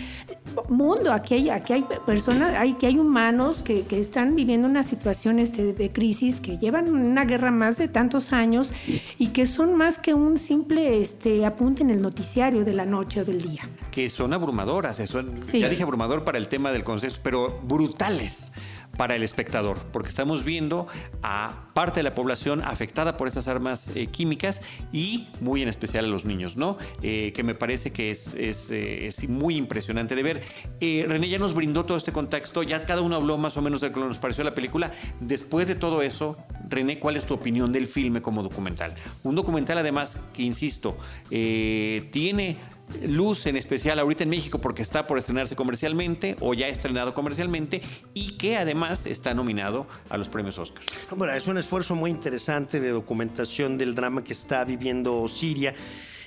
[0.69, 5.39] mundo, aquí hay, aquí hay personas, hay, que hay humanos que, están viviendo una situación
[5.39, 8.73] este, de crisis, que llevan una guerra más de tantos años
[9.19, 13.21] y que son más que un simple este, apunte en el noticiario de la noche
[13.21, 13.63] o del día.
[13.91, 18.53] Que son abrumadoras, son, ya dije abrumador para el tema del consenso, pero brutales
[19.01, 20.87] para el espectador, porque estamos viendo
[21.23, 24.61] a parte de la población afectada por estas armas eh, químicas
[24.93, 26.77] y muy en especial a los niños, ¿no?
[27.01, 30.43] Eh, que me parece que es, eh, es, muy impresionante de ver.
[30.83, 33.89] René ya nos brindó todo este contexto, ya cada uno habló más o menos de
[33.89, 34.93] lo que nos pareció la película.
[35.19, 36.37] Después de todo eso,
[36.69, 38.95] René, ¿cuál es tu opinión del filme como documental?
[39.23, 40.99] Un documental además que, insisto,
[41.31, 42.59] tiene
[43.07, 47.83] luz en especial ahorita en México porque está por estrenarse comercialmente o ya estrenado comercialmente
[48.14, 50.85] y que además está nominado a los premios Oscar.
[51.16, 55.74] Bueno, es un esfuerzo muy interesante de documentación del drama que está viviendo Siria.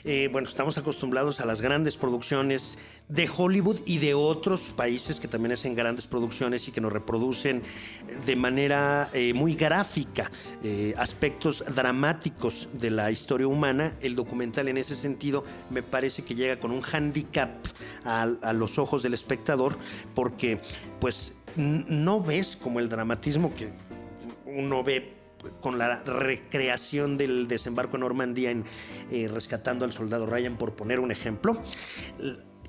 [0.06, 5.30] Eh, bueno, estamos acostumbrados a las grandes producciones de Hollywood y de otros países que
[5.30, 7.62] también hacen grandes producciones y que nos reproducen
[8.26, 10.30] de manera eh, muy gráfica
[10.62, 13.94] eh, aspectos dramáticos de la historia humana.
[14.02, 17.52] El documental en ese sentido me parece que llega con un handicap
[18.04, 19.78] a, a los ojos del espectador
[20.13, 20.60] porque
[21.00, 23.70] pues no ves como el dramatismo que
[24.46, 25.23] uno ve
[25.62, 28.64] con la recreación del desembarco en Normandía en
[29.12, 31.62] eh, Rescatando al Soldado Ryan, por poner un ejemplo.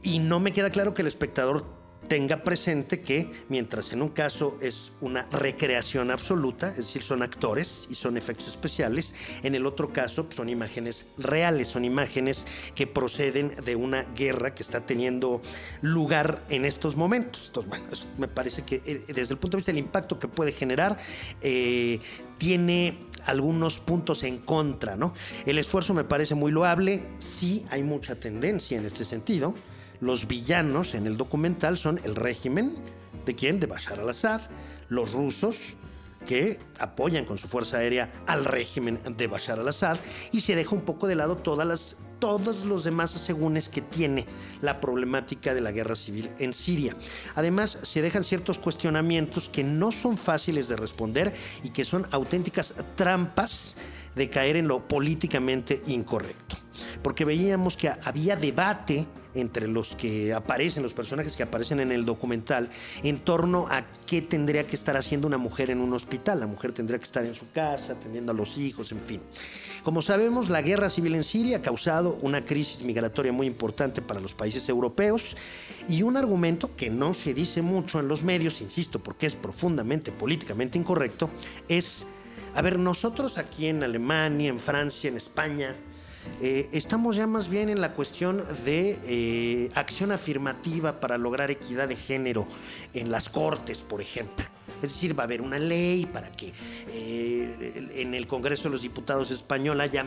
[0.03, 4.59] Y no me queda claro que el espectador tenga presente que mientras en un caso
[4.61, 9.93] es una recreación absoluta, es decir, son actores y son efectos especiales, en el otro
[9.93, 15.40] caso son imágenes reales, son imágenes que proceden de una guerra que está teniendo
[15.83, 17.47] lugar en estos momentos.
[17.49, 17.87] Entonces, bueno,
[18.19, 20.99] me parece que eh, desde el punto de vista del impacto que puede generar,
[21.40, 22.01] eh,
[22.38, 25.14] tiene algunos puntos en contra, ¿no?
[25.47, 29.55] El esfuerzo me parece muy loable, sí hay mucha tendencia en este sentido
[30.00, 32.74] los villanos en el documental son el régimen
[33.24, 33.61] de quién?
[33.61, 34.42] De Bashar al-Assad,
[34.88, 35.74] los rusos
[36.26, 39.98] que apoyan con su fuerza aérea al régimen de Bashar al-Assad
[40.33, 44.24] y se deja un poco de lado todas las todos los demás asegúnes que tiene
[44.62, 46.96] la problemática de la guerra civil en Siria.
[47.35, 52.74] Además, se dejan ciertos cuestionamientos que no son fáciles de responder y que son auténticas
[52.96, 53.76] trampas
[54.14, 56.57] de caer en lo políticamente incorrecto.
[57.02, 62.05] Porque veíamos que había debate entre los que aparecen, los personajes que aparecen en el
[62.05, 62.70] documental,
[63.03, 66.40] en torno a qué tendría que estar haciendo una mujer en un hospital.
[66.40, 69.20] La mujer tendría que estar en su casa, atendiendo a los hijos, en fin.
[69.83, 74.18] Como sabemos, la guerra civil en Siria ha causado una crisis migratoria muy importante para
[74.18, 75.37] los países europeos
[75.88, 80.11] y un argumento que no se dice mucho en los medios, insisto, porque es profundamente
[80.11, 81.29] políticamente incorrecto,
[81.68, 82.07] es,
[82.55, 85.75] a ver, nosotros aquí en Alemania, en Francia, en España,
[86.41, 91.89] eh, estamos ya más bien en la cuestión de eh, acción afirmativa para lograr equidad
[91.89, 92.47] de género
[92.93, 94.45] en las cortes, por ejemplo.
[94.83, 96.53] Es decir, va a haber una ley para que
[96.89, 100.05] eh, en el Congreso de los Diputados español haya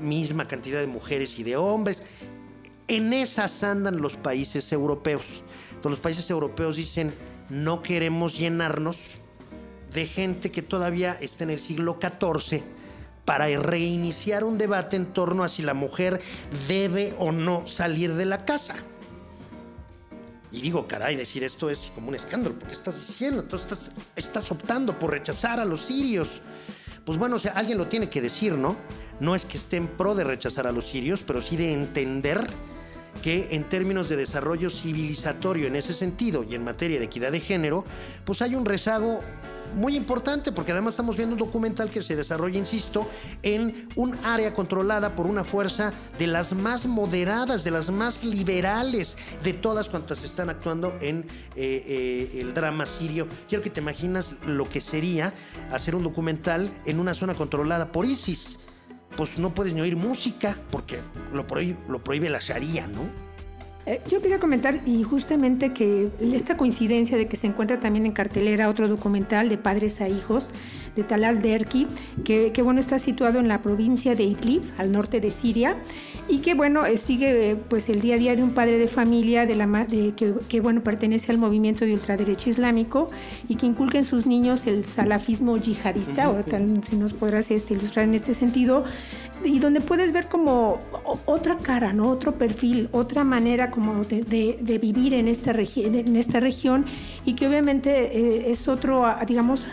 [0.00, 2.02] misma cantidad de mujeres y de hombres.
[2.86, 5.42] En esas andan los países europeos.
[5.70, 7.12] Entonces, los países europeos dicen,
[7.48, 9.16] no queremos llenarnos
[9.92, 12.62] de gente que todavía está en el siglo XIV
[13.30, 16.20] para reiniciar un debate en torno a si la mujer
[16.66, 18.74] debe o no salir de la casa.
[20.50, 24.50] Y digo, caray, decir esto es como un escándalo, porque estás diciendo, entonces estás, estás
[24.50, 26.42] optando por rechazar a los sirios.
[27.04, 28.74] Pues bueno, o sea, alguien lo tiene que decir, ¿no?
[29.20, 32.44] No es que esté en pro de rechazar a los sirios, pero sí de entender
[33.22, 37.40] que en términos de desarrollo civilizatorio en ese sentido y en materia de equidad de
[37.40, 37.84] género,
[38.24, 39.20] pues hay un rezago
[39.74, 43.08] muy importante porque además estamos viendo un documental que se desarrolla, insisto,
[43.42, 49.16] en un área controlada por una fuerza de las más moderadas, de las más liberales
[49.42, 53.26] de todas cuantas están actuando en eh, eh, el drama sirio.
[53.48, 55.32] Quiero que te imaginas lo que sería
[55.70, 58.59] hacer un documental en una zona controlada por ISIS
[59.16, 61.00] pues no puedes ni oír música porque
[61.32, 63.29] lo prohíbe, lo prohíbe la Sharia, ¿no?
[63.86, 68.12] Eh, yo quería comentar y justamente que esta coincidencia de que se encuentra también en
[68.12, 70.50] cartelera otro documental de padres a hijos
[70.96, 71.86] de Talal Derki,
[72.24, 75.76] que, que, bueno está situado en la provincia de Idlib, al norte de Siria,
[76.28, 79.46] y que bueno eh, sigue pues el día a día de un padre de familia
[79.46, 83.06] de la de, que, que, bueno pertenece al movimiento de ultraderecha islámico
[83.48, 87.74] y que inculca en sus niños el salafismo yihadista, o tal, si nos podrás este,
[87.74, 88.84] ilustrar en este sentido,
[89.44, 90.80] y donde puedes ver como
[91.24, 92.10] otra cara, ¿no?
[92.10, 96.84] otro perfil, otra manera como de, de, de vivir en en esta región
[97.24, 99.66] y que obviamente eh, es otro, digamos,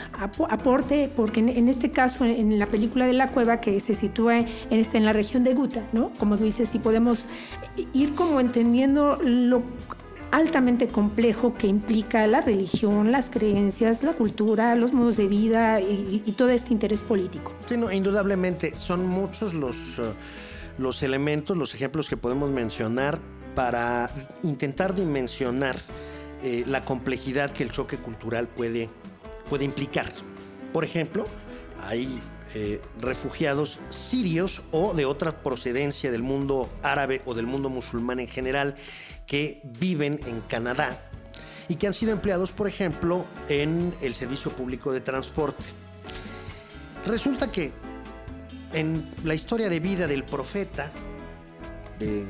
[0.50, 4.38] aporte, porque en, en, este caso, en la película de la cueva que se sitúa
[4.38, 6.12] en, este, en la región de Guta, ¿no?
[6.20, 7.26] como tú dices, si podemos
[7.94, 9.64] ir como entendiendo lo
[10.32, 16.22] altamente complejo que implica la religión, las creencias, la cultura, los modos de vida y,
[16.26, 17.54] y todo este interés político.
[17.66, 20.14] Sí, no, indudablemente son muchos los, uh,
[20.78, 23.20] los elementos, los ejemplos que podemos mencionar
[23.58, 24.12] para
[24.44, 25.78] intentar dimensionar
[26.44, 28.88] eh, la complejidad que el choque cultural puede,
[29.50, 30.14] puede implicar.
[30.72, 31.26] Por ejemplo,
[31.82, 32.20] hay
[32.54, 38.28] eh, refugiados sirios o de otra procedencia del mundo árabe o del mundo musulmán en
[38.28, 38.76] general
[39.26, 41.10] que viven en Canadá
[41.68, 45.66] y que han sido empleados, por ejemplo, en el servicio público de transporte.
[47.08, 47.72] Resulta que
[48.72, 50.92] en la historia de vida del profeta,
[51.98, 52.28] de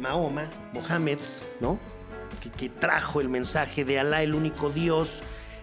[0.00, 1.18] Mahoma, Mohammed,
[1.60, 1.78] ¿no?
[2.40, 5.22] Que, que, trajo el mensaje de Alá, el único Dios,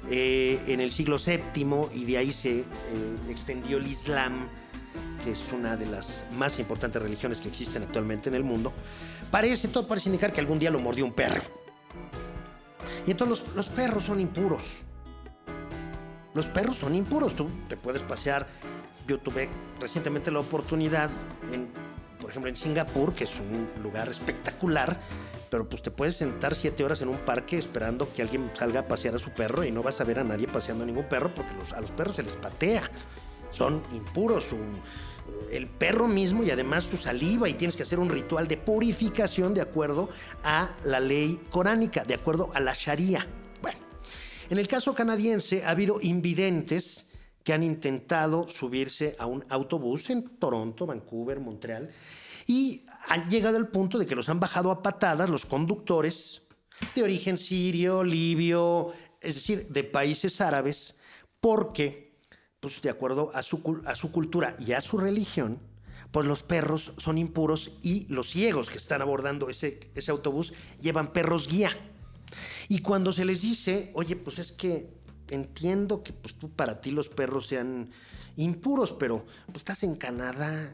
[0.10, 2.66] eh, en el siglo VII y de ahí se eh,
[3.30, 4.50] extendió el Islam,
[5.24, 8.74] que es una de las más importantes religiones que existen actualmente en el mundo.
[9.32, 11.42] Parece, todo parece indicar que algún día lo mordió un perro.
[13.08, 14.80] Y entonces los, los perros son impuros.
[16.34, 17.34] Los perros son impuros.
[17.34, 18.46] Tú te puedes pasear.
[19.08, 19.48] Yo tuve
[19.80, 21.10] recientemente la oportunidad
[21.54, 21.70] en
[22.24, 24.98] por ejemplo, en Singapur, que es un lugar espectacular,
[25.50, 28.88] pero pues te puedes sentar siete horas en un parque esperando que alguien salga a
[28.88, 31.30] pasear a su perro y no vas a ver a nadie paseando a ningún perro
[31.36, 32.90] porque a los perros se les patea.
[33.52, 34.48] Son impuros.
[35.52, 39.54] El perro mismo y además su saliva y tienes que hacer un ritual de purificación
[39.54, 40.10] de acuerdo
[40.46, 43.28] a la ley coránica, de acuerdo a la Sharia.
[43.62, 43.80] Bueno,
[44.50, 47.06] en el caso canadiense ha habido invidentes
[47.44, 51.92] que han intentado subirse a un autobús en Toronto, Vancouver, Montreal,
[52.48, 56.44] y han llegado al punto de que los han bajado a patadas los conductores
[56.96, 60.96] de origen sirio, libio, es decir, de países árabes,
[61.40, 62.18] porque,
[62.60, 65.60] pues de acuerdo a su, cultura y a su religión,
[66.12, 71.12] pues los perros son impuros y los ciegos que están abordando ese, ese autobús llevan
[71.12, 71.72] perros guía.
[72.68, 76.92] Y cuando se les dice, oye, pues es que entiendo que pues tú para ti
[76.92, 77.90] los perros sean
[78.36, 80.72] impuros, pero pues estás en Canadá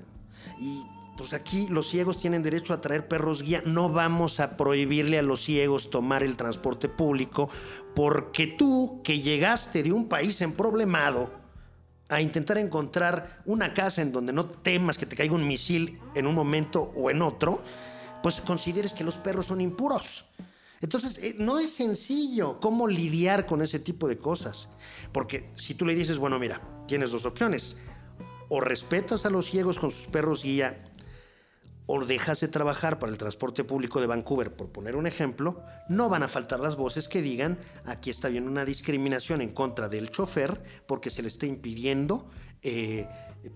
[0.59, 0.84] y
[1.17, 3.61] pues aquí los ciegos tienen derecho a traer perros guía.
[3.65, 7.49] No vamos a prohibirle a los ciegos tomar el transporte público
[7.93, 11.30] porque tú que llegaste de un país en problemado
[12.07, 16.26] a intentar encontrar una casa en donde no temas que te caiga un misil en
[16.26, 17.61] un momento o en otro,
[18.23, 20.26] pues consideres que los perros son impuros.
[20.82, 24.69] Entonces, eh, no es sencillo cómo lidiar con ese tipo de cosas.
[25.11, 27.77] Porque si tú le dices, bueno, mira, tienes dos opciones.
[28.47, 30.84] O respetas a los ciegos con sus perros guía,
[31.91, 36.07] o dejas de trabajar para el transporte público de Vancouver, por poner un ejemplo, no
[36.07, 40.11] van a faltar las voces que digan, aquí está bien una discriminación en contra del
[40.11, 42.30] chofer porque se le está impidiendo
[42.61, 43.07] eh,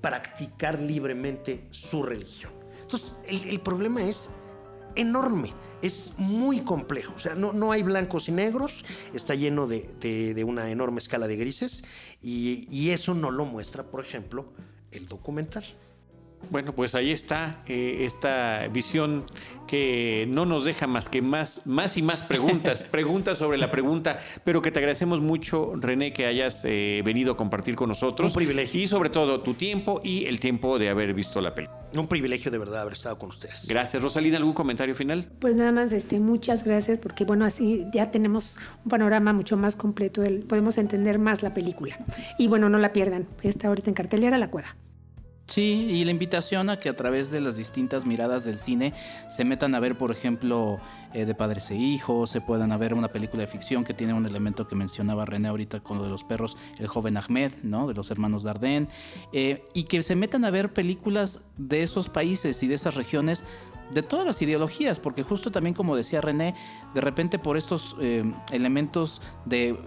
[0.01, 2.51] practicar libremente su religión.
[2.82, 4.32] Entonces, el problema es
[4.95, 7.13] enorme es muy complejo.
[7.15, 11.27] O sea, no, no hay blancos y negros, está lleno de, de, una enorme escala
[11.27, 11.83] de grises
[12.21, 14.45] y, y, eso no lo muestra, por ejemplo,
[14.91, 15.65] el documental.
[16.49, 19.25] Bueno, pues ahí está eh, esta visión
[19.67, 24.19] que no nos deja más que más, más y más preguntas, preguntas sobre la pregunta,
[24.43, 28.31] pero que te agradecemos mucho, René, que hayas eh, venido a compartir con nosotros.
[28.31, 28.81] Un privilegio.
[28.81, 31.79] Y sobre todo tu tiempo y el tiempo de haber visto la película.
[31.97, 33.67] Un privilegio de verdad haber estado con ustedes.
[33.67, 34.01] Gracias.
[34.01, 35.27] Rosalina, ¿algún comentario final?
[35.39, 39.75] Pues nada más, este, muchas gracias, porque bueno, así ya tenemos un panorama mucho más
[39.75, 41.97] completo, del, podemos entender más la película.
[42.37, 44.75] Y bueno, no la pierdan, está ahorita en cartelera La Cueva.
[45.45, 48.93] Sí, y la invitación a que a través de las distintas miradas del cine
[49.29, 50.79] se metan a ver, por ejemplo,
[51.13, 54.13] eh, de padres e hijos, se puedan a ver una película de ficción que tiene
[54.13, 57.87] un elemento que mencionaba René ahorita con lo de los perros, el joven Ahmed, ¿no?
[57.87, 58.87] De los hermanos Dardenne,
[59.33, 63.43] eh, y que se metan a ver películas de esos países y de esas regiones
[63.91, 66.55] de todas las ideologías, porque justo también como decía René,
[66.93, 69.77] de repente por estos eh, elementos de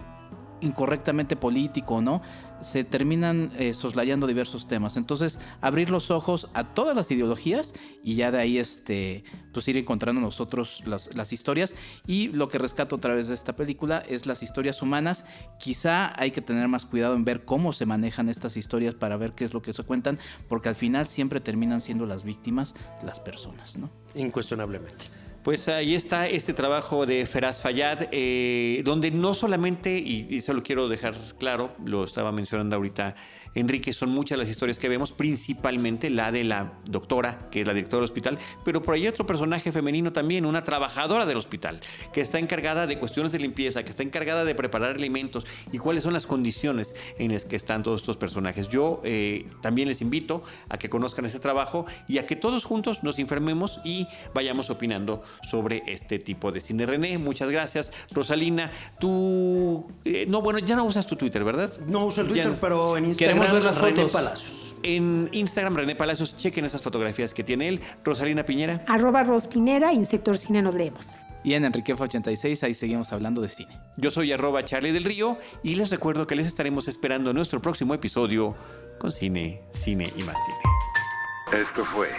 [0.61, 2.21] incorrectamente político, ¿no?
[2.61, 4.97] Se terminan eh, soslayando diversos temas.
[4.97, 9.77] Entonces, abrir los ojos a todas las ideologías y ya de ahí, este, pues ir
[9.77, 11.75] encontrando nosotros las, las, historias.
[12.07, 15.25] Y lo que rescato a través de esta película es las historias humanas.
[15.59, 19.33] Quizá hay que tener más cuidado en ver cómo se manejan estas historias para ver
[19.33, 23.19] qué es lo que se cuentan, porque al final siempre terminan siendo las víctimas las
[23.19, 23.91] personas, ¿no?
[24.15, 25.26] Incuestionablemente.
[25.47, 30.53] Pues ahí está este trabajo de Feraz Fayad, eh, donde no solamente, y, y se
[30.53, 33.15] lo quiero dejar claro, lo estaba mencionando ahorita
[33.57, 37.73] Enrique, son muchas las historias que vemos, principalmente la de la doctora, que es la
[37.73, 41.79] directora del hospital, pero por ahí hay otro personaje femenino también, una trabajadora del hospital,
[42.13, 46.03] que está encargada de cuestiones de limpieza, que está encargada de preparar alimentos y cuáles
[46.03, 48.67] son las condiciones en las que están todos estos personajes.
[48.69, 53.03] Yo eh, también les invito a que conozcan ese trabajo y a que todos juntos
[53.03, 56.85] nos informemos y vayamos opinando sobre este tipo de cine.
[56.85, 57.91] René, muchas gracias.
[58.11, 59.87] Rosalina, tú...
[60.05, 61.71] Eh, no, bueno, ya no usas tu Twitter, ¿verdad?
[61.87, 64.11] No uso el Twitter, Ya- pero en Instagram Ver las René fotos.
[64.11, 64.75] Palacios.
[64.83, 67.81] En Instagram, René Palacios, chequen esas fotografías que tiene él.
[68.03, 68.83] Rosalina Piñera.
[68.87, 71.17] Arroba Rospinera y en Sector Cine nos leemos.
[71.43, 73.79] Y en Enriquefa86 ahí seguimos hablando de cine.
[73.95, 77.61] Yo soy arroba Charlie del Río y les recuerdo que les estaremos esperando en nuestro
[77.61, 78.55] próximo episodio
[78.99, 81.61] con cine, cine y más cine.
[81.61, 82.09] Esto fue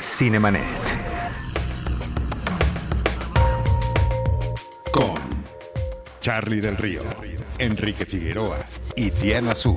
[0.00, 0.62] Cinemanet.
[4.92, 5.18] Con
[6.20, 7.02] Charlie del Río,
[7.58, 8.58] Enrique Figueroa
[8.94, 9.76] y Diana Su.